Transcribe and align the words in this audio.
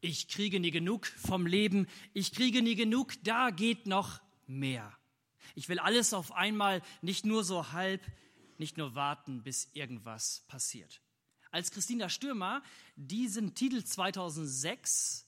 Ich 0.00 0.28
kriege 0.28 0.60
nie 0.60 0.70
genug 0.70 1.06
vom 1.06 1.46
Leben. 1.46 1.88
Ich 2.14 2.32
kriege 2.32 2.62
nie 2.62 2.76
genug. 2.76 3.14
Da 3.24 3.50
geht 3.50 3.86
noch 3.86 4.20
mehr. 4.46 4.96
Ich 5.54 5.68
will 5.68 5.78
alles 5.78 6.14
auf 6.14 6.32
einmal, 6.32 6.82
nicht 7.02 7.24
nur 7.24 7.42
so 7.42 7.72
halb, 7.72 8.02
nicht 8.58 8.76
nur 8.76 8.94
warten, 8.94 9.42
bis 9.42 9.70
irgendwas 9.72 10.44
passiert. 10.48 11.00
Als 11.50 11.70
Christina 11.70 12.08
Stürmer 12.08 12.62
diesen 12.96 13.54
Titel 13.54 13.82
2006 13.82 15.26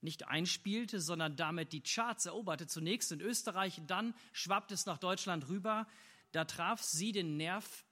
nicht 0.00 0.28
einspielte, 0.28 1.00
sondern 1.00 1.36
damit 1.36 1.72
die 1.72 1.82
Charts 1.82 2.26
eroberte, 2.26 2.66
zunächst 2.66 3.10
in 3.10 3.20
Österreich, 3.20 3.80
dann 3.86 4.14
schwappte 4.32 4.74
es 4.74 4.84
nach 4.86 4.98
Deutschland 4.98 5.48
rüber, 5.48 5.88
da 6.32 6.44
traf 6.44 6.82
sie 6.82 7.12
den 7.12 7.36
Nerv 7.38 7.84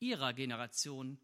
ihrer 0.00 0.34
Generation 0.34 1.18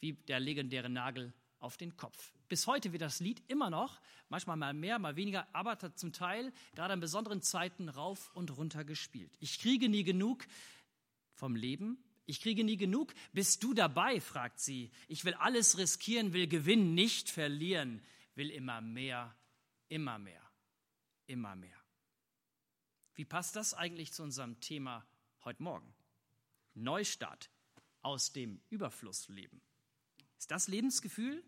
wie 0.00 0.14
der 0.14 0.40
legendäre 0.40 0.88
Nagel 0.88 1.34
auf 1.62 1.76
den 1.76 1.96
Kopf. 1.96 2.32
Bis 2.48 2.66
heute 2.66 2.92
wird 2.92 3.02
das 3.02 3.20
Lied 3.20 3.42
immer 3.48 3.70
noch, 3.70 4.00
manchmal 4.28 4.56
mal 4.56 4.74
mehr, 4.74 4.98
mal 4.98 5.16
weniger, 5.16 5.46
aber 5.54 5.78
zum 5.94 6.12
Teil 6.12 6.52
gerade 6.74 6.94
an 6.94 7.00
besonderen 7.00 7.42
Zeiten 7.42 7.88
rauf 7.88 8.30
und 8.34 8.56
runter 8.56 8.84
gespielt. 8.84 9.36
Ich 9.40 9.58
kriege 9.58 9.88
nie 9.88 10.04
genug 10.04 10.46
vom 11.34 11.56
Leben. 11.56 12.02
Ich 12.26 12.40
kriege 12.40 12.64
nie 12.64 12.76
genug. 12.76 13.14
Bist 13.32 13.62
du 13.62 13.74
dabei? 13.74 14.20
fragt 14.20 14.60
sie. 14.60 14.90
Ich 15.08 15.24
will 15.24 15.34
alles 15.34 15.78
riskieren, 15.78 16.32
will 16.32 16.46
gewinnen, 16.46 16.94
nicht 16.94 17.30
verlieren, 17.30 18.02
will 18.34 18.50
immer 18.50 18.80
mehr 18.80 19.34
Immer 19.92 20.18
mehr, 20.18 20.40
immer 21.26 21.54
mehr. 21.54 21.76
Wie 23.12 23.26
passt 23.26 23.56
das 23.56 23.74
eigentlich 23.74 24.10
zu 24.14 24.22
unserem 24.22 24.58
Thema 24.58 25.06
heute 25.44 25.62
Morgen? 25.62 25.94
Neustart 26.72 27.50
aus 28.00 28.32
dem 28.32 28.62
Überflussleben. 28.70 29.60
Ist 30.38 30.50
das 30.50 30.68
Lebensgefühl, 30.68 31.44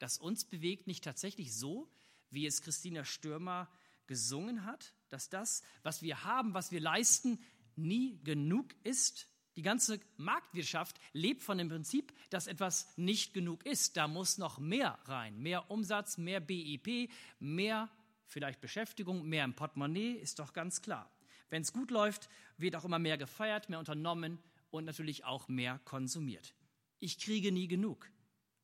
das 0.00 0.18
uns 0.18 0.44
bewegt, 0.44 0.86
nicht 0.86 1.04
tatsächlich 1.04 1.54
so, 1.54 1.88
wie 2.30 2.46
es 2.46 2.62
Christina 2.62 3.04
Stürmer 3.04 3.68
gesungen 4.06 4.64
hat, 4.64 4.92
dass 5.08 5.28
das, 5.28 5.62
was 5.82 6.02
wir 6.02 6.24
haben, 6.24 6.54
was 6.54 6.72
wir 6.72 6.80
leisten, 6.80 7.38
nie 7.76 8.20
genug 8.24 8.74
ist? 8.82 9.28
Die 9.56 9.62
ganze 9.62 10.00
Marktwirtschaft 10.16 10.98
lebt 11.12 11.42
von 11.42 11.58
dem 11.58 11.68
Prinzip, 11.68 12.12
dass 12.30 12.46
etwas 12.46 12.96
nicht 12.96 13.34
genug 13.34 13.66
ist. 13.66 13.96
Da 13.96 14.08
muss 14.08 14.38
noch 14.38 14.58
mehr 14.58 14.98
rein. 15.04 15.38
Mehr 15.38 15.70
Umsatz, 15.70 16.18
mehr 16.18 16.40
BIP, 16.40 17.10
mehr 17.40 17.90
vielleicht 18.26 18.60
Beschäftigung, 18.60 19.28
mehr 19.28 19.44
im 19.44 19.54
Portemonnaie, 19.54 20.12
ist 20.12 20.38
doch 20.38 20.52
ganz 20.52 20.82
klar. 20.82 21.10
Wenn 21.50 21.62
es 21.62 21.72
gut 21.72 21.90
läuft, 21.90 22.28
wird 22.56 22.76
auch 22.76 22.84
immer 22.84 23.00
mehr 23.00 23.18
gefeiert, 23.18 23.68
mehr 23.68 23.80
unternommen 23.80 24.38
und 24.70 24.84
natürlich 24.84 25.24
auch 25.24 25.48
mehr 25.48 25.80
konsumiert. 25.84 26.54
Ich 27.00 27.18
kriege 27.18 27.50
nie 27.50 27.66
genug, 27.66 28.08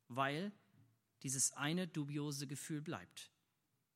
weil 0.07 0.53
dieses 1.23 1.53
eine 1.53 1.87
dubiose 1.87 2.47
Gefühl 2.47 2.81
bleibt, 2.81 3.31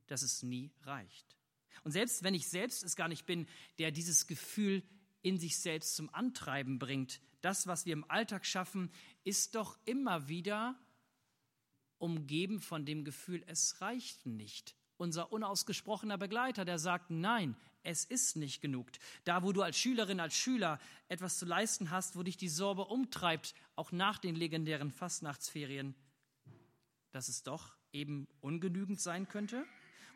dass 0.07 0.21
es 0.21 0.43
nie 0.43 0.71
reicht. 0.83 1.35
Und 1.83 1.91
selbst 1.91 2.23
wenn 2.23 2.33
ich 2.33 2.47
selbst 2.47 2.83
es 2.83 2.95
gar 2.95 3.07
nicht 3.07 3.25
bin, 3.25 3.47
der 3.79 3.91
dieses 3.91 4.27
Gefühl 4.27 4.83
in 5.21 5.37
sich 5.37 5.57
selbst 5.57 5.95
zum 5.95 6.13
Antreiben 6.13 6.79
bringt. 6.79 7.21
Das, 7.41 7.67
was 7.67 7.85
wir 7.85 7.93
im 7.93 8.09
Alltag 8.09 8.45
schaffen, 8.45 8.91
ist 9.23 9.55
doch 9.55 9.77
immer 9.85 10.27
wieder 10.27 10.79
umgeben 11.97 12.59
von 12.59 12.85
dem 12.85 13.03
Gefühl, 13.03 13.43
es 13.47 13.81
reicht 13.81 14.25
nicht. 14.25 14.75
Unser 14.97 15.31
unausgesprochener 15.31 16.17
Begleiter, 16.17 16.65
der 16.65 16.77
sagt, 16.77 17.09
nein, 17.09 17.55
es 17.83 18.05
ist 18.05 18.35
nicht 18.35 18.61
genug. 18.61 18.87
Da, 19.23 19.41
wo 19.41 19.51
du 19.51 19.61
als 19.63 19.77
Schülerin, 19.77 20.19
als 20.19 20.35
Schüler 20.35 20.79
etwas 21.07 21.39
zu 21.39 21.45
leisten 21.45 21.89
hast, 21.89 22.15
wo 22.15 22.23
dich 22.23 22.37
die 22.37 22.49
Sorge 22.49 22.85
umtreibt, 22.85 23.55
auch 23.75 23.91
nach 23.91 24.19
den 24.19 24.35
legendären 24.35 24.91
Fastnachtsferien, 24.91 25.95
dass 27.11 27.27
es 27.27 27.43
doch 27.43 27.75
eben 27.91 28.27
ungenügend 28.41 28.99
sein 28.99 29.27
könnte 29.27 29.65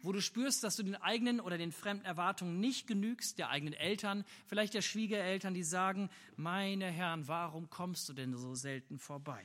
wo 0.06 0.12
du 0.12 0.22
spürst, 0.22 0.64
dass 0.64 0.76
du 0.76 0.84
den 0.84 0.96
eigenen 0.96 1.40
oder 1.40 1.58
den 1.58 1.72
fremden 1.72 2.06
Erwartungen 2.06 2.60
nicht 2.60 2.86
genügst, 2.86 3.40
der 3.40 3.50
eigenen 3.50 3.74
Eltern, 3.74 4.24
vielleicht 4.46 4.76
der 4.76 4.84
Schwiegereltern, 4.84 5.56
die 5.56 5.64
sagen, 5.64 6.10
meine 6.36 6.92
Herren, 6.92 7.28
warum 7.28 7.72
kommst 7.72 8.08
du 8.08 8.14
denn 8.14 8.38
so 8.38 8.54
selten 8.54 9.00
vorbei? 9.00 9.44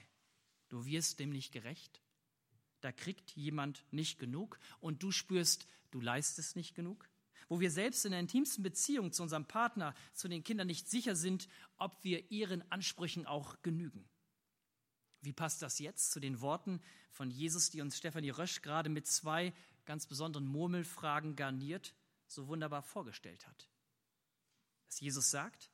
Du 0.68 0.84
wirst 0.84 1.18
dem 1.18 1.30
nicht 1.30 1.52
gerecht. 1.52 2.02
Da 2.82 2.92
kriegt 2.92 3.30
jemand 3.32 3.84
nicht 3.90 4.18
genug 4.18 4.58
und 4.80 5.02
du 5.02 5.12
spürst, 5.12 5.66
du 5.90 6.00
leistest 6.00 6.56
nicht 6.56 6.74
genug. 6.74 7.08
Wo 7.48 7.58
wir 7.58 7.70
selbst 7.70 8.04
in 8.04 8.12
der 8.12 8.20
intimsten 8.20 8.62
Beziehung 8.62 9.12
zu 9.12 9.22
unserem 9.22 9.46
Partner, 9.46 9.94
zu 10.12 10.28
den 10.28 10.44
Kindern 10.44 10.66
nicht 10.66 10.88
sicher 10.88 11.16
sind, 11.16 11.48
ob 11.78 12.04
wir 12.04 12.30
ihren 12.30 12.70
Ansprüchen 12.70 13.26
auch 13.26 13.60
genügen. 13.62 14.08
Wie 15.22 15.32
passt 15.32 15.62
das 15.62 15.78
jetzt 15.78 16.10
zu 16.12 16.20
den 16.20 16.40
Worten 16.40 16.80
von 17.10 17.30
Jesus, 17.30 17.70
die 17.70 17.80
uns 17.80 17.96
Stefanie 17.98 18.30
Rösch 18.30 18.62
gerade 18.62 18.88
mit 18.88 19.06
zwei 19.06 19.52
ganz 19.84 20.06
besonderen 20.06 20.46
Murmelfragen 20.46 21.36
garniert 21.36 21.94
so 22.26 22.46
wunderbar 22.46 22.82
vorgestellt 22.82 23.46
hat. 23.46 23.68
Dass 24.86 25.00
Jesus 25.00 25.30
sagt, 25.30 25.70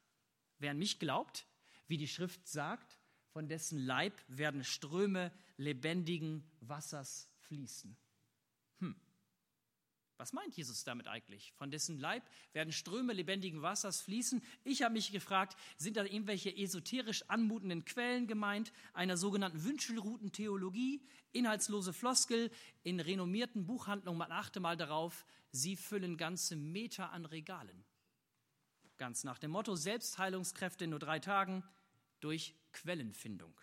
wer 0.58 0.70
an 0.70 0.78
mich 0.78 0.98
glaubt, 0.98 1.46
wie 1.86 1.98
die 1.98 2.08
Schrift 2.08 2.48
sagt, 2.48 2.98
von 3.28 3.48
dessen 3.48 3.78
Leib 3.78 4.14
werden 4.28 4.64
Ströme 4.64 5.30
lebendigen 5.58 6.50
Wassers 6.60 7.30
fließen. 7.40 7.96
Was 10.18 10.32
meint 10.32 10.56
Jesus 10.56 10.82
damit 10.84 11.08
eigentlich? 11.08 11.52
Von 11.52 11.70
dessen 11.70 11.98
Leib 11.98 12.22
werden 12.52 12.72
Ströme 12.72 13.12
lebendigen 13.12 13.60
Wassers 13.60 14.00
fließen. 14.00 14.42
Ich 14.64 14.82
habe 14.82 14.94
mich 14.94 15.12
gefragt, 15.12 15.58
sind 15.76 15.98
da 15.98 16.04
irgendwelche 16.04 16.56
esoterisch 16.56 17.28
anmutenden 17.28 17.84
Quellen 17.84 18.26
gemeint, 18.26 18.72
einer 18.94 19.18
sogenannten 19.18 19.64
Wünschelroutentheologie, 19.64 21.02
inhaltslose 21.32 21.92
Floskel, 21.92 22.50
in 22.82 22.98
renommierten 23.00 23.66
Buchhandlungen, 23.66 24.18
man 24.18 24.32
achte 24.32 24.60
mal 24.60 24.76
darauf, 24.76 25.26
sie 25.50 25.76
füllen 25.76 26.16
ganze 26.16 26.56
Meter 26.56 27.12
an 27.12 27.26
Regalen. 27.26 27.84
Ganz 28.96 29.24
nach 29.24 29.38
dem 29.38 29.50
Motto, 29.50 29.76
Selbstheilungskräfte 29.76 30.84
in 30.84 30.90
nur 30.90 30.98
drei 30.98 31.18
Tagen 31.18 31.62
durch 32.20 32.54
Quellenfindung. 32.72 33.54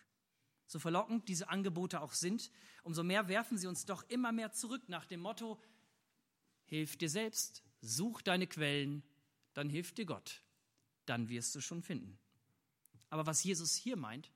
So 0.68 0.80
verlockend 0.80 1.28
diese 1.28 1.50
Angebote 1.50 2.02
auch 2.02 2.14
sind, 2.14 2.52
umso 2.84 3.04
mehr 3.04 3.28
werfen 3.28 3.58
sie 3.58 3.68
uns 3.68 3.86
doch 3.86 4.04
immer 4.10 4.32
mehr 4.32 4.52
zurück 4.52 4.88
nach 4.88 5.06
dem 5.06 5.22
Motto, 5.22 5.60
Hilf 6.74 6.98
dir 6.98 7.08
selbst, 7.08 7.62
such 7.82 8.24
deine 8.24 8.48
Quellen, 8.48 9.04
dann 9.54 9.70
hilft 9.70 10.00
dir 10.00 10.08
Gott. 10.08 10.42
Dann 11.06 11.30
wirst 11.30 11.54
du 11.54 11.62
schon 11.62 11.84
finden. 11.84 12.18
Aber 13.12 13.28
was 13.28 13.44
Jesus 13.44 13.76
hier 13.76 13.96
meint, 13.96 14.32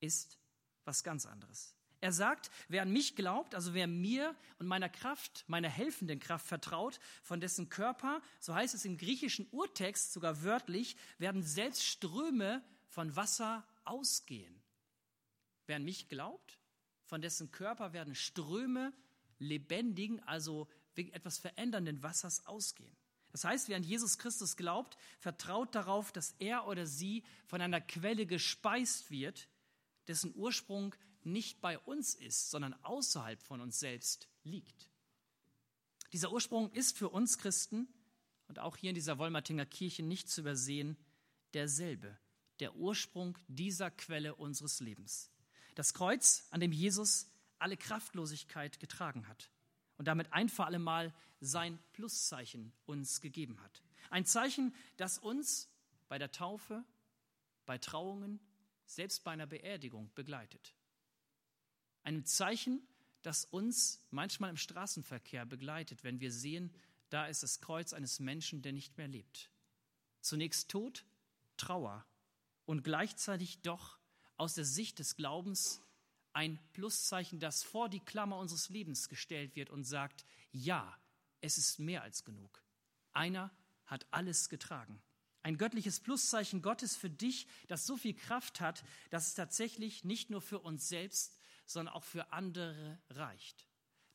ist 0.00 0.38
was 0.84 1.02
ganz 1.02 1.24
anderes. 1.24 1.74
Er 2.02 2.12
sagt, 2.12 2.50
wer 2.68 2.82
an 2.82 2.92
mich 2.92 3.16
glaubt, 3.16 3.54
also 3.54 3.72
wer 3.72 3.86
mir 3.86 4.36
und 4.58 4.66
meiner 4.66 4.90
Kraft, 4.90 5.46
meiner 5.46 5.70
helfenden 5.70 6.20
Kraft 6.20 6.46
vertraut, 6.46 7.00
von 7.22 7.40
dessen 7.40 7.70
Körper, 7.70 8.20
so 8.38 8.54
heißt 8.54 8.74
es 8.74 8.84
im 8.84 8.98
griechischen 8.98 9.48
Urtext 9.50 10.12
sogar 10.12 10.42
wörtlich, 10.42 10.94
werden 11.16 11.42
selbst 11.42 11.86
Ströme 11.86 12.62
von 12.86 13.16
Wasser 13.16 13.66
ausgehen. 13.86 14.62
Wer 15.64 15.76
an 15.76 15.84
mich 15.84 16.10
glaubt, 16.10 16.58
von 17.06 17.22
dessen 17.22 17.50
Körper 17.50 17.94
werden 17.94 18.14
Ströme 18.14 18.92
lebendigen, 19.38 20.22
also 20.24 20.68
etwas 20.96 21.38
verändernden 21.38 22.02
Wassers 22.02 22.46
ausgehen. 22.46 22.96
Das 23.32 23.44
heißt, 23.44 23.68
wer 23.68 23.76
an 23.76 23.82
Jesus 23.82 24.18
Christus 24.18 24.56
glaubt, 24.56 24.96
vertraut 25.18 25.74
darauf, 25.74 26.10
dass 26.10 26.34
er 26.38 26.66
oder 26.66 26.86
sie 26.86 27.22
von 27.44 27.60
einer 27.60 27.80
Quelle 27.80 28.26
gespeist 28.26 29.10
wird, 29.10 29.48
dessen 30.08 30.34
Ursprung 30.34 30.94
nicht 31.22 31.60
bei 31.60 31.78
uns 31.78 32.14
ist, 32.14 32.50
sondern 32.50 32.72
außerhalb 32.82 33.42
von 33.42 33.60
uns 33.60 33.78
selbst 33.78 34.28
liegt. 34.44 34.88
Dieser 36.12 36.32
Ursprung 36.32 36.70
ist 36.72 36.96
für 36.96 37.10
uns 37.10 37.36
Christen 37.36 37.88
und 38.48 38.58
auch 38.58 38.76
hier 38.76 38.90
in 38.90 38.94
dieser 38.94 39.18
Wolmertinger 39.18 39.66
Kirche 39.66 40.02
nicht 40.02 40.30
zu 40.30 40.40
übersehen, 40.40 40.96
derselbe, 41.52 42.16
der 42.60 42.74
Ursprung 42.76 43.36
dieser 43.48 43.90
Quelle 43.90 44.34
unseres 44.34 44.80
Lebens. 44.80 45.30
Das 45.74 45.92
Kreuz, 45.92 46.46
an 46.50 46.60
dem 46.60 46.72
Jesus 46.72 47.28
alle 47.58 47.76
Kraftlosigkeit 47.76 48.80
getragen 48.80 49.28
hat 49.28 49.50
und 49.98 50.06
damit 50.06 50.32
ein 50.32 50.48
für 50.48 50.64
alle 50.64 50.78
Mal 50.78 51.14
sein 51.40 51.78
Pluszeichen 51.92 52.72
uns 52.86 53.20
gegeben 53.20 53.60
hat. 53.60 53.82
Ein 54.10 54.24
Zeichen, 54.24 54.74
das 54.96 55.18
uns 55.18 55.68
bei 56.08 56.18
der 56.18 56.30
Taufe, 56.30 56.84
bei 57.64 57.78
Trauungen, 57.78 58.40
selbst 58.84 59.24
bei 59.24 59.32
einer 59.32 59.46
Beerdigung 59.46 60.10
begleitet. 60.14 60.74
Ein 62.04 62.24
Zeichen, 62.24 62.86
das 63.22 63.44
uns 63.44 64.00
manchmal 64.10 64.50
im 64.50 64.56
Straßenverkehr 64.56 65.44
begleitet, 65.44 66.04
wenn 66.04 66.20
wir 66.20 66.30
sehen, 66.30 66.72
da 67.08 67.26
ist 67.26 67.42
das 67.42 67.60
Kreuz 67.60 67.92
eines 67.92 68.20
Menschen, 68.20 68.62
der 68.62 68.72
nicht 68.72 68.96
mehr 68.96 69.08
lebt. 69.08 69.50
Zunächst 70.20 70.70
Tod, 70.70 71.04
Trauer 71.56 72.06
und 72.64 72.84
gleichzeitig 72.84 73.62
doch 73.62 73.98
aus 74.36 74.54
der 74.54 74.64
Sicht 74.64 74.98
des 74.98 75.16
Glaubens 75.16 75.82
ein 76.36 76.58
Pluszeichen, 76.74 77.40
das 77.40 77.62
vor 77.62 77.88
die 77.88 78.00
Klammer 78.00 78.36
unseres 78.36 78.68
Lebens 78.68 79.08
gestellt 79.08 79.56
wird 79.56 79.70
und 79.70 79.84
sagt, 79.84 80.26
ja, 80.52 80.94
es 81.40 81.56
ist 81.56 81.78
mehr 81.78 82.02
als 82.02 82.24
genug. 82.24 82.62
Einer 83.14 83.50
hat 83.86 84.06
alles 84.10 84.50
getragen. 84.50 85.02
Ein 85.42 85.56
göttliches 85.56 85.98
Pluszeichen 85.98 86.60
Gottes 86.60 86.94
für 86.94 87.08
dich, 87.08 87.46
das 87.68 87.86
so 87.86 87.96
viel 87.96 88.12
Kraft 88.12 88.60
hat, 88.60 88.84
dass 89.08 89.28
es 89.28 89.34
tatsächlich 89.34 90.04
nicht 90.04 90.28
nur 90.28 90.42
für 90.42 90.58
uns 90.58 90.88
selbst, 90.88 91.40
sondern 91.64 91.94
auch 91.94 92.04
für 92.04 92.30
andere 92.34 93.00
reicht. 93.08 93.66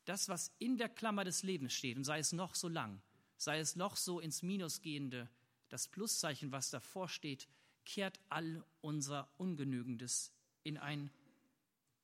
das, 0.06 0.30
was 0.30 0.52
in 0.60 0.78
der 0.78 0.90
Klammer 0.90 1.24
des 1.24 1.42
Lebens 1.42 1.74
steht, 1.74 1.98
und 1.98 2.04
sei 2.04 2.20
es 2.20 2.34
noch 2.34 2.54
so 2.54 2.68
lang, 2.68 3.02
sei 3.38 3.60
es 3.60 3.76
noch 3.76 3.96
so 3.96 4.20
ins 4.20 4.44
Minus 4.44 4.82
gehende, 4.82 5.28
das 5.70 5.88
Pluszeichen, 5.88 6.52
was 6.52 6.70
davor 6.70 7.10
steht, 7.10 7.48
kehrt 7.84 8.20
all 8.30 8.64
unser 8.82 9.28
Ungenügendes 9.38 10.32
in 10.64 10.78
ein 10.78 11.10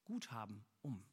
Guthaben 0.07 0.65
um. 0.81 1.04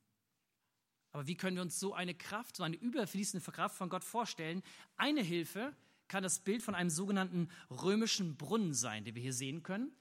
Aber 1.12 1.26
wie 1.26 1.36
können 1.36 1.56
wir 1.56 1.62
uns 1.62 1.78
so 1.78 1.94
eine 1.94 2.14
Kraft, 2.14 2.56
so 2.56 2.62
eine 2.62 2.76
überfließende 2.76 3.44
Kraft 3.52 3.76
von 3.76 3.88
Gott 3.88 4.04
vorstellen? 4.04 4.62
Eine 4.96 5.20
Hilfe 5.20 5.76
kann 6.08 6.22
das 6.22 6.38
Bild 6.38 6.62
von 6.62 6.74
einem 6.74 6.90
sogenannten 6.90 7.48
römischen 7.70 8.36
Brunnen 8.36 8.72
sein, 8.72 9.04
den 9.04 9.14
wir 9.14 9.22
hier 9.22 9.32
sehen 9.32 9.62
können. 9.62 9.92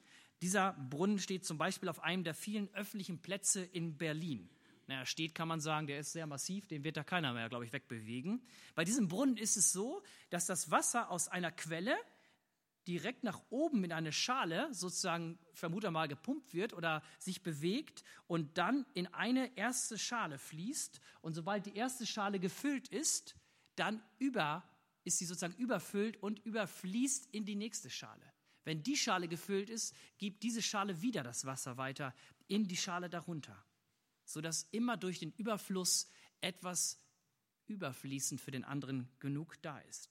Dieser 0.42 0.72
Brunnen 0.90 1.18
steht 1.18 1.44
zum 1.44 1.58
Beispiel 1.58 1.88
auf 1.88 2.00
einem 2.00 2.24
der 2.24 2.34
vielen 2.34 2.72
öffentlichen 2.74 3.20
Plätze 3.20 3.62
in 3.64 3.96
Berlin. 3.96 4.48
Naja, 4.86 5.06
steht, 5.06 5.34
kann 5.34 5.48
man 5.48 5.60
sagen, 5.60 5.86
der 5.86 5.98
ist 5.98 6.12
sehr 6.12 6.26
massiv, 6.26 6.66
den 6.66 6.84
wird 6.84 6.96
da 6.96 7.04
keiner 7.04 7.32
mehr, 7.32 7.48
glaube 7.48 7.64
ich, 7.64 7.72
wegbewegen. 7.72 8.42
Bei 8.74 8.84
diesem 8.84 9.08
Brunnen 9.08 9.36
ist 9.36 9.56
es 9.56 9.72
so, 9.72 10.02
dass 10.30 10.46
das 10.46 10.70
Wasser 10.70 11.10
aus 11.10 11.28
einer 11.28 11.50
Quelle 11.50 11.96
direkt 12.86 13.24
nach 13.24 13.40
oben 13.50 13.84
in 13.84 13.92
eine 13.92 14.12
Schale 14.12 14.72
sozusagen, 14.72 15.38
vermute 15.52 15.90
mal, 15.90 16.08
gepumpt 16.08 16.54
wird 16.54 16.72
oder 16.72 17.02
sich 17.18 17.42
bewegt 17.42 18.04
und 18.26 18.58
dann 18.58 18.86
in 18.94 19.06
eine 19.08 19.56
erste 19.56 19.98
Schale 19.98 20.38
fließt. 20.38 21.00
Und 21.20 21.34
sobald 21.34 21.66
die 21.66 21.76
erste 21.76 22.06
Schale 22.06 22.38
gefüllt 22.38 22.88
ist, 22.88 23.34
dann 23.76 24.02
über, 24.18 24.62
ist 25.04 25.18
sie 25.18 25.24
sozusagen 25.24 25.54
überfüllt 25.54 26.16
und 26.22 26.38
überfließt 26.40 27.28
in 27.32 27.44
die 27.44 27.56
nächste 27.56 27.90
Schale. 27.90 28.32
Wenn 28.64 28.82
die 28.82 28.96
Schale 28.96 29.28
gefüllt 29.28 29.68
ist, 29.70 29.94
gibt 30.18 30.42
diese 30.42 30.62
Schale 30.62 31.02
wieder 31.02 31.22
das 31.22 31.44
Wasser 31.44 31.76
weiter 31.76 32.14
in 32.48 32.66
die 32.66 32.76
Schale 32.76 33.10
darunter, 33.10 33.64
sodass 34.24 34.68
immer 34.70 34.96
durch 34.96 35.18
den 35.18 35.32
Überfluss 35.32 36.08
etwas 36.40 37.00
überfließend 37.66 38.40
für 38.40 38.50
den 38.50 38.64
anderen 38.64 39.08
genug 39.18 39.60
da 39.62 39.78
ist. 39.80 40.10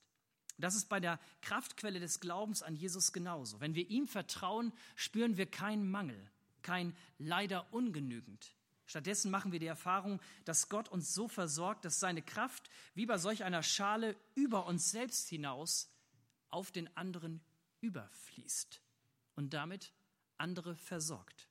Das 0.58 0.76
ist 0.76 0.90
bei 0.90 1.00
der 1.00 1.20
Kraftquelle 1.42 2.00
des 2.00 2.20
Glaubens 2.20 2.62
an 2.62 2.76
Jesus 2.76 3.12
genauso. 3.12 3.60
Wenn 3.60 3.76
wir 3.76 3.90
ihm 3.90 4.08
vertrauen, 4.08 4.72
spüren 4.96 5.38
wir 5.38 5.46
keinen 5.46 5.90
Mangel, 5.90 6.32
kein 6.62 6.96
leider 7.18 7.72
ungenügend. 7.74 8.56
Stattdessen 8.86 9.32
machen 9.32 9.52
wir 9.52 9.60
die 9.60 9.68
Erfahrung, 9.68 10.22
dass 10.46 10.70
Gott 10.70 10.90
uns 10.90 11.14
so 11.14 11.28
versorgt, 11.28 11.86
dass 11.86 12.00
seine 12.00 12.22
Kraft 12.22 12.70
wie 12.94 13.06
bei 13.06 13.18
solch 13.18 13.44
einer 13.44 13.64
Schale 13.64 14.16
über 14.36 14.66
uns 14.68 14.92
selbst 14.92 15.30
hinaus 15.30 15.90
auf 16.50 16.72
den 16.72 16.96
anderen 16.96 17.42
überfließt 17.82 18.82
und 19.36 19.54
damit 19.54 19.94
andere 20.38 20.76
versorgt. 20.76 21.50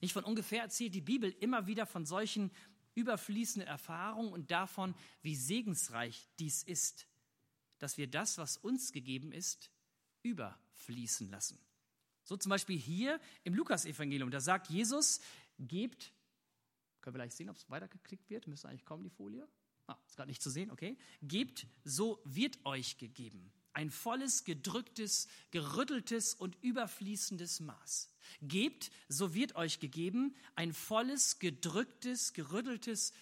Nicht 0.00 0.12
von 0.12 0.24
ungefähr 0.24 0.62
erzählt 0.62 0.94
die 0.94 1.00
Bibel 1.00 1.30
immer 1.40 1.66
wieder 1.66 1.86
von 1.86 2.06
solchen 2.06 2.50
überfließenden 2.94 3.68
Erfahrungen 3.68 4.32
und 4.32 4.50
davon, 4.50 4.94
wie 5.22 5.36
segensreich 5.36 6.28
dies 6.38 6.62
ist, 6.62 7.06
dass 7.78 7.98
wir 7.98 8.06
das, 8.06 8.38
was 8.38 8.56
uns 8.56 8.92
gegeben 8.92 9.32
ist, 9.32 9.70
überfließen 10.22 11.30
lassen. 11.30 11.58
So 12.24 12.36
zum 12.36 12.50
Beispiel 12.50 12.78
hier 12.78 13.20
im 13.44 13.54
Lukasevangelium, 13.54 14.30
da 14.30 14.40
sagt 14.40 14.68
Jesus, 14.68 15.20
gebt, 15.58 16.12
können 17.00 17.14
wir 17.14 17.20
gleich 17.20 17.34
sehen, 17.34 17.48
ob 17.48 17.56
es 17.56 17.70
weitergeklickt 17.70 18.28
wird, 18.28 18.46
müsste 18.46 18.68
eigentlich 18.68 18.84
kommen, 18.84 19.04
die 19.04 19.10
Folie. 19.10 19.48
Ah, 19.86 19.96
ist 20.06 20.16
gerade 20.16 20.28
nicht 20.28 20.42
zu 20.42 20.50
sehen, 20.50 20.70
okay. 20.70 20.98
Gebt, 21.22 21.66
so 21.84 22.20
wird 22.24 22.58
euch 22.66 22.98
gegeben 22.98 23.50
ein 23.78 23.90
volles, 23.90 24.42
gedrücktes, 24.42 25.28
gerütteltes 25.52 26.34
und 26.34 26.56
überfließendes 26.62 27.60
Maß. 27.60 28.12
Gebt, 28.42 28.90
so 29.08 29.34
wird 29.34 29.54
euch 29.54 29.78
gegeben, 29.78 30.34
ein 30.56 30.72
volles, 30.72 31.38
gedrücktes, 31.38 32.32
gerütteltes 32.32 33.12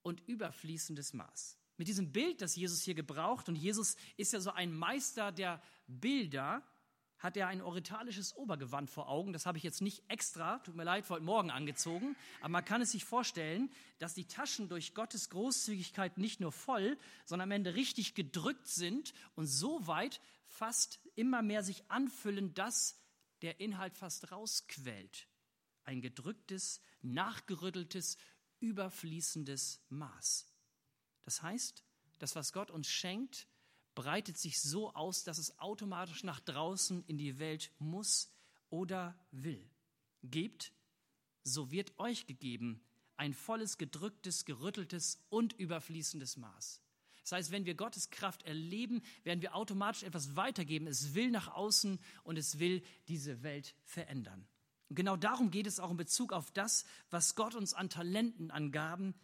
und 0.00 0.26
überfließendes 0.26 1.12
Maß. 1.12 1.58
Mit 1.76 1.88
diesem 1.88 2.12
Bild, 2.12 2.40
das 2.40 2.56
Jesus 2.56 2.82
hier 2.82 2.94
gebraucht, 2.94 3.48
und 3.48 3.56
Jesus 3.56 3.96
ist 4.16 4.32
ja 4.32 4.40
so 4.40 4.50
ein 4.50 4.72
Meister 4.72 5.32
der 5.32 5.60
Bilder, 5.86 6.62
hat 7.18 7.36
er 7.38 7.48
ein 7.48 7.62
orientalisches 7.62 8.36
Obergewand 8.36 8.90
vor 8.90 9.08
Augen. 9.08 9.32
Das 9.32 9.46
habe 9.46 9.56
ich 9.56 9.64
jetzt 9.64 9.80
nicht 9.80 10.02
extra, 10.08 10.58
tut 10.58 10.76
mir 10.76 10.84
leid, 10.84 11.08
heute 11.08 11.24
Morgen 11.24 11.50
angezogen. 11.50 12.16
Aber 12.40 12.50
man 12.50 12.64
kann 12.64 12.82
es 12.82 12.92
sich 12.92 13.04
vorstellen, 13.06 13.70
dass 13.98 14.12
die 14.12 14.26
Taschen 14.26 14.68
durch 14.68 14.94
Gottes 14.94 15.30
Großzügigkeit 15.30 16.18
nicht 16.18 16.40
nur 16.40 16.52
voll, 16.52 16.98
sondern 17.24 17.48
am 17.48 17.52
Ende 17.52 17.74
richtig 17.74 18.14
gedrückt 18.14 18.68
sind 18.68 19.14
und 19.36 19.46
so 19.46 19.86
weit 19.86 20.20
fast 20.46 21.00
immer 21.14 21.40
mehr 21.40 21.62
sich 21.62 21.90
anfüllen, 21.90 22.52
dass 22.52 23.00
der 23.40 23.58
Inhalt 23.58 23.96
fast 23.96 24.30
rausquellt. 24.30 25.26
Ein 25.84 26.02
gedrücktes, 26.02 26.80
nachgerütteltes, 27.00 28.18
überfließendes 28.60 29.80
Maß. 29.88 30.46
Das 31.24 31.42
heißt, 31.42 31.82
das, 32.18 32.36
was 32.36 32.52
Gott 32.52 32.70
uns 32.70 32.86
schenkt, 32.88 33.48
breitet 33.94 34.38
sich 34.38 34.60
so 34.60 34.92
aus, 34.94 35.24
dass 35.24 35.38
es 35.38 35.58
automatisch 35.58 36.24
nach 36.24 36.40
draußen 36.40 37.04
in 37.06 37.18
die 37.18 37.38
Welt 37.38 37.72
muss 37.78 38.30
oder 38.70 39.16
will. 39.30 39.70
Gebt, 40.22 40.72
so 41.42 41.70
wird 41.70 41.98
euch 41.98 42.26
gegeben 42.26 42.82
ein 43.16 43.34
volles, 43.34 43.78
gedrücktes, 43.78 44.44
gerütteltes 44.44 45.24
und 45.28 45.52
überfließendes 45.52 46.36
Maß. 46.36 46.82
Das 47.22 47.32
heißt, 47.32 47.50
wenn 47.52 47.64
wir 47.64 47.74
Gottes 47.74 48.10
Kraft 48.10 48.42
erleben, 48.42 49.02
werden 49.22 49.40
wir 49.40 49.54
automatisch 49.54 50.02
etwas 50.02 50.36
weitergeben. 50.36 50.86
Es 50.86 51.14
will 51.14 51.30
nach 51.30 51.48
außen 51.48 51.98
und 52.24 52.36
es 52.36 52.58
will 52.58 52.82
diese 53.08 53.42
Welt 53.42 53.74
verändern. 53.84 54.46
Und 54.88 54.96
genau 54.96 55.16
darum 55.16 55.50
geht 55.50 55.66
es 55.66 55.80
auch 55.80 55.90
in 55.90 55.96
Bezug 55.96 56.32
auf 56.32 56.50
das, 56.50 56.84
was 57.10 57.34
Gott 57.34 57.54
uns 57.54 57.72
an 57.72 57.88
Talenten, 57.88 58.50
an 58.50 58.72
Gaben 58.72 59.14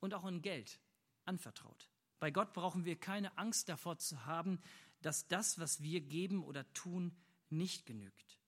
und 0.00 0.14
auch 0.14 0.24
an 0.24 0.40
Geld 0.40 0.80
anvertraut. 1.28 1.88
Bei 2.18 2.30
Gott 2.30 2.52
brauchen 2.52 2.84
wir 2.84 2.98
keine 2.98 3.38
Angst 3.38 3.68
davor 3.68 3.98
zu 3.98 4.26
haben, 4.26 4.60
dass 5.02 5.28
das, 5.28 5.58
was 5.60 5.82
wir 5.82 6.00
geben 6.00 6.42
oder 6.42 6.70
tun, 6.72 7.16
nicht 7.50 7.86
genügt. 7.86 8.38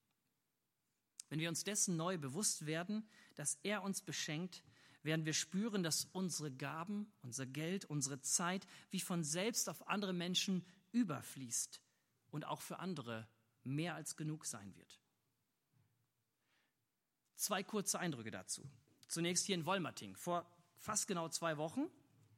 Wenn 1.29 1.39
wir 1.39 1.47
uns 1.47 1.63
dessen 1.63 1.95
neu 1.95 2.17
bewusst 2.17 2.65
werden, 2.65 3.07
dass 3.35 3.57
er 3.63 3.83
uns 3.83 4.01
beschenkt, 4.01 4.63
werden 5.03 5.25
wir 5.25 5.33
spüren, 5.33 5.81
dass 5.81 6.05
unsere 6.11 6.51
Gaben, 6.51 7.11
unser 7.21 7.45
Geld, 7.45 7.85
unsere 7.85 8.19
Zeit 8.19 8.67
wie 8.89 8.99
von 8.99 9.23
selbst 9.23 9.69
auf 9.69 9.87
andere 9.87 10.13
Menschen 10.13 10.65
überfließt 10.91 11.81
und 12.31 12.45
auch 12.45 12.61
für 12.61 12.79
andere 12.79 13.27
mehr 13.63 13.95
als 13.95 14.17
genug 14.17 14.45
sein 14.45 14.75
wird. 14.75 14.99
Zwei 17.35 17.63
kurze 17.63 17.99
Eindrücke 17.99 18.29
dazu. 18.29 18.69
Zunächst 19.07 19.45
hier 19.45 19.55
in 19.55 19.65
Wolmerting. 19.65 20.15
Vor 20.15 20.45
fast 20.77 21.07
genau 21.07 21.29
zwei 21.29 21.57
Wochen 21.57 21.89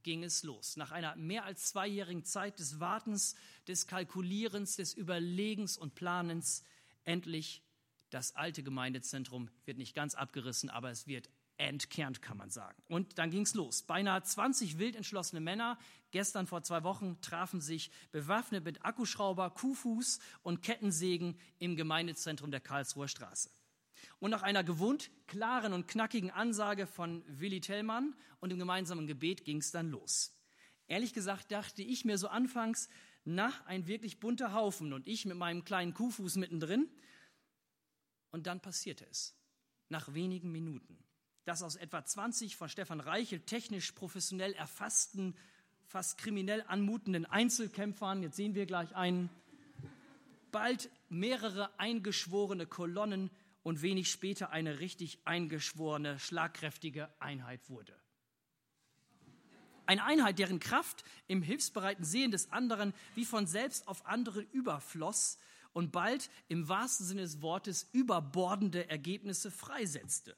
ging 0.04 0.24
es 0.24 0.44
los. 0.44 0.78
Nach 0.78 0.92
einer 0.92 1.16
mehr 1.16 1.46
als 1.46 1.70
zweijährigen 1.70 2.24
Zeit 2.24 2.60
des 2.60 2.80
Wartens, 2.80 3.36
des 3.68 3.88
Kalkulierens, 3.88 4.76
des 4.76 4.94
Überlegens 4.94 5.78
und 5.78 5.96
Planens, 5.96 6.64
endlich 7.04 7.64
das 8.10 8.36
alte 8.36 8.64
Gemeindezentrum 8.64 9.50
wird 9.66 9.78
nicht 9.78 9.96
ganz 9.96 10.14
abgerissen, 10.16 10.70
aber 10.70 10.92
es 10.92 11.08
wird 11.08 11.30
entkernt, 11.58 12.22
kann 12.22 12.38
man 12.38 12.50
sagen. 12.50 12.82
Und 12.88 13.18
dann 13.18 13.32
ging 13.32 13.44
es 13.44 13.54
los. 13.54 13.84
Beinahe 13.84 14.22
20 14.22 14.78
wild 14.80 14.96
entschlossene 14.96 15.42
Männer, 15.42 15.78
gestern 16.12 16.48
vor 16.48 16.64
zwei 16.64 16.84
Wochen, 16.84 17.20
trafen 17.22 17.62
sich 17.62 17.92
bewaffnet 18.12 18.64
mit 18.66 18.86
Akkuschrauber, 18.86 19.50
Kuhfuß 19.52 20.20
und 20.42 20.62
Kettensägen 20.62 21.38
im 21.60 21.76
Gemeindezentrum 21.76 22.52
der 22.52 22.60
Karlsruher 22.60 23.08
Straße. 23.08 23.50
Und 24.20 24.32
nach 24.32 24.44
einer 24.44 24.64
gewohnt 24.64 25.12
klaren 25.28 25.74
und 25.74 25.88
knackigen 25.88 26.32
Ansage 26.32 26.88
von 26.88 27.24
Willi 27.28 27.62
Tellmann 27.62 28.16
und 28.40 28.50
dem 28.50 28.60
gemeinsamen 28.60 29.08
Gebet 29.08 29.46
ging 29.46 29.58
es 29.58 29.72
dann 29.72 29.90
los. 29.90 30.34
Ehrlich 30.88 31.14
gesagt 31.14 31.52
dachte 31.52 31.82
ich 31.82 32.06
mir 32.06 32.18
so 32.18 32.28
anfangs, 32.28 32.90
na, 33.26 33.54
ein 33.66 33.88
wirklich 33.88 34.20
bunter 34.20 34.54
Haufen 34.54 34.94
und 34.94 35.08
ich 35.08 35.26
mit 35.26 35.38
meinem 35.38 35.64
kleinen 35.64 35.94
Kuhfuß 35.94 36.36
mittendrin. 36.36 36.90
Und 38.32 38.48
dann 38.48 38.60
passierte 38.60 39.06
es. 39.10 39.36
Nach 39.90 40.14
wenigen 40.14 40.52
Minuten. 40.52 40.98
Das 41.46 41.62
aus 41.62 41.76
etwa 41.76 42.04
20 42.04 42.56
von 42.56 42.70
Stefan 42.70 43.00
Reichel 43.00 43.42
technisch 43.42 43.92
professionell 43.92 44.54
erfassten, 44.54 45.36
fast 45.86 46.18
kriminell 46.18 46.64
anmutenden 46.68 47.26
Einzelkämpfern, 47.26 48.24
jetzt 48.24 48.38
sehen 48.38 48.56
wir 48.56 48.66
gleich 48.66 48.96
einen, 48.96 49.30
bald 50.52 50.90
mehrere 51.10 51.78
eingeschworene 51.80 52.66
Kolonnen 52.66 53.30
und 53.64 53.82
wenig 53.82 54.12
später 54.12 54.52
eine 54.52 54.80
richtig 54.80 55.20
eingeschworene, 55.26 56.20
schlagkräftige 56.20 57.10
Einheit 57.20 57.70
wurde. 57.70 57.96
Eine 59.86 60.06
Einheit, 60.06 60.40
deren 60.40 60.60
Kraft 60.60 61.04
im 61.28 61.42
hilfsbereiten 61.42 62.06
Sehen 62.06 62.32
des 62.32 62.52
anderen 62.52 62.94
wie 63.16 63.26
von 63.26 63.48
selbst 63.48 63.88
auf 63.88 64.06
andere 64.06 64.42
überfloss 64.42 65.38
und 65.74 65.92
bald 65.92 66.30
im 66.48 66.70
wahrsten 66.70 67.06
Sinne 67.06 67.22
des 67.22 67.42
Wortes 67.42 67.90
überbordende 67.92 68.90
Ergebnisse 68.90 69.52
freisetzte. 69.52 70.38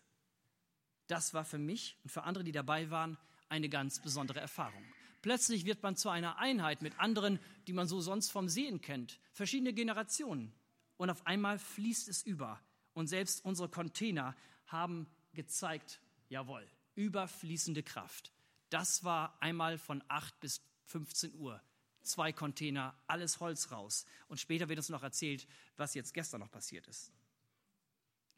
Das 1.07 1.33
war 1.33 1.45
für 1.45 1.59
mich 1.59 1.97
und 2.03 2.09
für 2.09 2.23
andere, 2.23 2.43
die 2.43 2.51
dabei 2.51 2.89
waren, 2.89 3.17
eine 3.49 3.69
ganz 3.69 4.01
besondere 4.01 4.39
Erfahrung. 4.39 4.83
Plötzlich 5.21 5.65
wird 5.65 5.83
man 5.83 5.95
zu 5.95 6.09
einer 6.09 6.37
Einheit 6.37 6.81
mit 6.81 6.99
anderen, 6.99 7.39
die 7.67 7.73
man 7.73 7.87
so 7.87 7.99
sonst 7.99 8.31
vom 8.31 8.49
Sehen 8.49 8.81
kennt, 8.81 9.19
verschiedene 9.31 9.73
Generationen. 9.73 10.53
Und 10.97 11.09
auf 11.09 11.25
einmal 11.27 11.59
fließt 11.59 12.07
es 12.09 12.23
über 12.23 12.59
und 12.95 13.07
selbst 13.07 13.45
unsere 13.45 13.69
Container 13.69 14.35
haben 14.65 15.05
gezeigt, 15.33 15.99
jawohl, 16.29 16.67
überfließende 16.95 17.83
Kraft. 17.83 18.31
Das 18.69 19.03
war 19.03 19.37
einmal 19.41 19.77
von 19.77 20.03
8 20.07 20.39
bis 20.39 20.61
15 20.85 21.35
Uhr. 21.35 21.61
Zwei 22.01 22.31
Container, 22.31 22.95
alles 23.05 23.39
Holz 23.39 23.71
raus. 23.71 24.05
Und 24.27 24.39
später 24.39 24.69
wird 24.69 24.79
uns 24.79 24.89
noch 24.89 25.03
erzählt, 25.03 25.45
was 25.75 25.93
jetzt 25.93 26.13
gestern 26.13 26.39
noch 26.39 26.51
passiert 26.51 26.87
ist. 26.87 27.11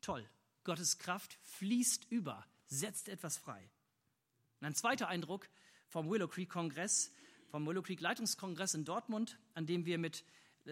Toll. 0.02 0.28
Gottes 0.64 0.98
Kraft 0.98 1.38
fließt 1.44 2.08
über, 2.10 2.46
setzt 2.66 3.08
etwas 3.10 3.38
frei. 3.38 3.70
Und 4.60 4.68
ein 4.68 4.76
zweiter 4.76 5.08
Eindruck 5.08 5.48
vom 5.88 6.10
Willow 6.10 6.28
Creek 6.28 6.50
Kongress, 6.50 7.12
vom 7.50 7.66
Willow 7.66 7.82
Creek 7.82 8.02
Leitungskongress 8.02 8.74
in 8.74 8.84
Dortmund, 8.84 9.40
an 9.54 9.66
dem 9.66 9.86
wir 9.86 9.98
mit 9.98 10.26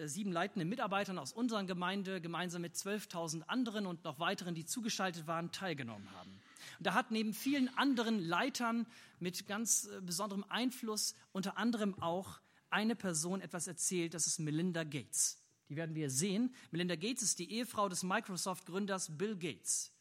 sieben 0.04 0.32
leitenden 0.32 0.68
Mitarbeitern 0.68 1.18
aus 1.18 1.32
unserer 1.32 1.64
Gemeinde 1.64 2.20
gemeinsam 2.20 2.62
mit 2.62 2.74
12.000 2.74 3.42
anderen 3.42 3.86
und 3.86 4.04
noch 4.04 4.18
weiteren, 4.18 4.54
die 4.54 4.64
zugeschaltet 4.64 5.26
waren, 5.26 5.52
teilgenommen 5.52 6.10
haben. 6.12 6.30
Und 6.78 6.86
da 6.86 6.94
hat 6.94 7.10
neben 7.10 7.32
vielen 7.32 7.68
anderen 7.76 8.18
Leitern 8.18 8.86
mit 9.18 9.46
ganz 9.46 9.86
äh, 9.86 10.00
besonderem 10.00 10.44
Einfluss 10.48 11.14
unter 11.32 11.56
anderem 11.56 12.00
auch 12.02 12.40
eine 12.70 12.96
Person 12.96 13.40
etwas 13.40 13.66
erzählt, 13.66 14.14
das 14.14 14.26
ist 14.26 14.38
Melinda 14.38 14.84
Gates. 14.84 15.42
Die 15.68 15.76
werden 15.76 15.94
wir 15.94 16.10
sehen. 16.10 16.54
Melinda 16.70 16.96
Gates 16.96 17.22
ist 17.22 17.38
die 17.38 17.50
Ehefrau 17.50 17.88
des 17.88 18.02
Microsoft-Gründers 18.02 19.16
Bill 19.16 19.36
Gates. 19.36 19.92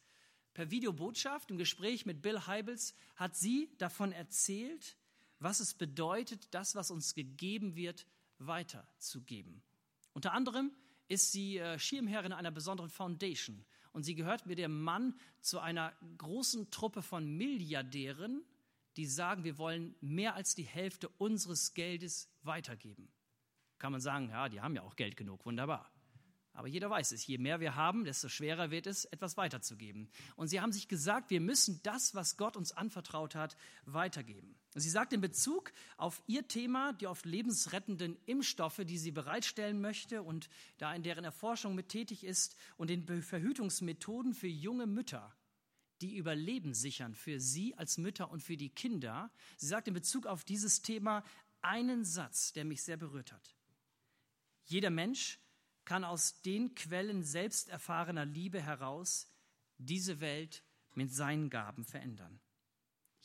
Per 0.54 0.72
Videobotschaft 0.72 1.52
im 1.52 1.58
Gespräch 1.58 2.06
mit 2.06 2.22
Bill 2.22 2.40
Heibels 2.48 2.96
hat 3.16 3.36
sie 3.36 3.70
davon 3.78 4.12
erzählt, 4.12 4.98
was 5.40 5.60
es 5.60 5.74
bedeutet, 5.74 6.54
das, 6.54 6.76
was 6.76 6.92
uns 6.92 7.14
gegeben 7.14 7.76
wird, 7.76 8.06
weiterzugeben. 8.38 9.62
Unter 10.16 10.32
anderem 10.32 10.72
ist 11.10 11.34
sie 11.34 11.58
äh, 11.58 11.78
Schirmherrin 11.78 12.32
einer 12.32 12.50
besonderen 12.50 12.90
Foundation 12.90 13.66
und 13.92 14.04
sie 14.04 14.16
gehört 14.16 14.46
mit 14.46 14.58
ihrem 14.58 14.82
Mann 14.82 15.14
zu 15.42 15.60
einer 15.60 15.94
großen 16.18 16.72
Truppe 16.72 17.02
von 17.02 17.28
Milliardären, 17.38 18.46
die 18.96 19.08
sagen, 19.08 19.44
wir 19.44 19.58
wollen 19.58 19.94
mehr 20.00 20.36
als 20.36 20.56
die 20.56 20.64
Hälfte 20.64 21.10
unseres 21.18 21.74
Geldes 21.74 22.30
weitergeben. 22.44 23.12
Kann 23.78 23.92
man 23.92 24.00
sagen, 24.00 24.30
ja, 24.30 24.48
die 24.48 24.62
haben 24.62 24.74
ja 24.74 24.84
auch 24.84 24.96
Geld 24.96 25.18
genug, 25.18 25.46
wunderbar. 25.46 25.92
Aber 26.54 26.70
jeder 26.70 26.90
weiß 26.90 27.12
es, 27.12 27.28
je 27.28 27.38
mehr 27.38 27.60
wir 27.60 27.76
haben, 27.76 28.06
desto 28.06 28.30
schwerer 28.30 28.72
wird 28.72 28.88
es, 28.88 29.04
etwas 29.04 29.36
weiterzugeben. 29.36 30.10
Und 30.38 30.48
sie 30.48 30.62
haben 30.62 30.72
sich 30.72 30.88
gesagt, 30.88 31.30
wir 31.30 31.42
müssen 31.42 31.82
das, 31.84 32.16
was 32.16 32.38
Gott 32.38 32.56
uns 32.56 32.72
anvertraut 32.72 33.36
hat, 33.36 33.58
weitergeben. 33.84 34.56
Sie 34.78 34.90
sagt 34.90 35.14
in 35.14 35.22
Bezug 35.22 35.72
auf 35.96 36.22
ihr 36.28 36.50
Thema, 36.50 36.92
die 36.92 37.08
oft 37.08 37.26
lebensrettenden 37.26 38.18
Impfstoffe, 38.26 38.82
die 38.84 38.98
sie 38.98 39.12
bereitstellen 39.12 39.80
möchte 39.80 40.22
und 40.22 40.50
da 40.78 40.94
in 40.94 41.02
deren 41.02 41.24
Erforschung 41.24 41.76
mit 41.76 41.88
tätig 41.88 42.26
ist 42.26 42.58
und 42.76 42.90
den 42.90 43.06
Verhütungsmethoden 43.24 44.34
für 44.34 44.48
junge 44.50 44.86
Mütter, 44.86 45.34
die 46.02 46.18
Überleben 46.18 46.74
sichern 46.74 47.16
für 47.16 47.40
sie 47.40 47.74
als 47.78 47.98
Mütter 47.98 48.30
und 48.30 48.44
für 48.44 48.58
die 48.58 48.70
Kinder. 48.70 49.32
Sie 49.56 49.68
sagt 49.68 49.88
in 49.88 49.94
Bezug 49.94 50.26
auf 50.28 50.44
dieses 50.44 50.82
Thema 50.82 51.24
einen 51.62 52.04
Satz, 52.04 52.52
der 52.52 52.66
mich 52.66 52.84
sehr 52.84 52.98
berührt 52.98 53.32
hat. 53.32 53.56
Jeder 54.66 54.90
Mensch 54.90 55.40
kann 55.86 56.04
aus 56.04 56.42
den 56.42 56.76
Quellen 56.76 57.24
selbst 57.24 57.70
erfahrener 57.70 58.26
Liebe 58.26 58.62
heraus 58.62 59.32
diese 59.78 60.20
Welt 60.20 60.64
mit 60.96 61.14
seinen 61.14 61.50
Gaben 61.50 61.86
verändern. 61.86 62.42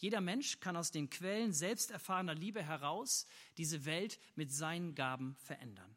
Jeder 0.01 0.23
Mensch 0.23 0.61
kann 0.61 0.79
aus 0.79 0.91
den 0.91 1.11
Quellen 1.11 1.53
selbst 1.53 1.91
erfahrener 1.91 2.35
Liebe 2.35 2.63
heraus 2.63 3.27
diese 3.59 3.85
Welt 3.85 4.19
mit 4.35 4.51
seinen 4.51 4.95
Gaben 4.95 5.37
verändern. 5.37 5.95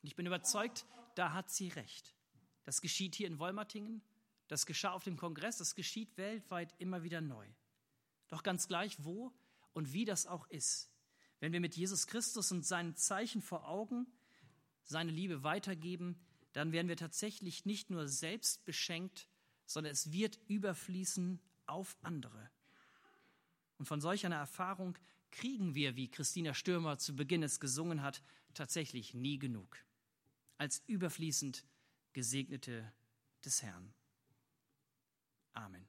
Und 0.00 0.06
ich 0.06 0.14
bin 0.14 0.26
überzeugt, 0.26 0.86
da 1.16 1.32
hat 1.32 1.50
sie 1.50 1.68
recht. 1.68 2.14
Das 2.62 2.80
geschieht 2.80 3.16
hier 3.16 3.26
in 3.26 3.40
Wolmertingen, 3.40 4.00
das 4.46 4.64
geschah 4.64 4.92
auf 4.92 5.02
dem 5.02 5.16
Kongress, 5.16 5.56
das 5.56 5.74
geschieht 5.74 6.16
weltweit 6.16 6.72
immer 6.78 7.02
wieder 7.02 7.20
neu. 7.20 7.48
Doch 8.28 8.44
ganz 8.44 8.68
gleich, 8.68 8.96
wo 9.02 9.32
und 9.72 9.92
wie 9.92 10.04
das 10.04 10.28
auch 10.28 10.48
ist, 10.48 10.92
wenn 11.40 11.52
wir 11.52 11.60
mit 11.60 11.74
Jesus 11.74 12.06
Christus 12.06 12.52
und 12.52 12.64
seinen 12.64 12.94
Zeichen 12.94 13.42
vor 13.42 13.68
Augen 13.68 14.06
seine 14.84 15.10
Liebe 15.10 15.42
weitergeben, 15.42 16.24
dann 16.52 16.70
werden 16.70 16.86
wir 16.86 16.96
tatsächlich 16.96 17.64
nicht 17.64 17.90
nur 17.90 18.06
selbst 18.06 18.64
beschenkt, 18.64 19.26
sondern 19.66 19.92
es 19.92 20.12
wird 20.12 20.38
überfließen 20.46 21.40
auf 21.66 21.96
andere. 22.02 22.50
Und 23.78 23.86
von 23.86 24.00
solch 24.00 24.24
einer 24.24 24.36
Erfahrung 24.36 24.96
kriegen 25.30 25.74
wir, 25.74 25.96
wie 25.96 26.08
Christina 26.08 26.54
Stürmer 26.54 26.98
zu 26.98 27.14
Beginn 27.14 27.42
es 27.42 27.60
gesungen 27.60 28.02
hat, 28.02 28.22
tatsächlich 28.54 29.14
nie 29.14 29.38
genug. 29.38 29.76
Als 30.56 30.82
überfließend 30.86 31.64
Gesegnete 32.14 32.90
des 33.44 33.62
Herrn. 33.62 33.92
Amen. 35.52 35.84